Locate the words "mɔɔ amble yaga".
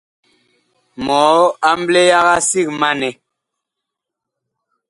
1.05-2.35